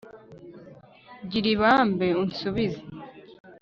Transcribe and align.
gira 1.29 1.47
ibambe, 1.55 2.07
unsubize 2.23 2.81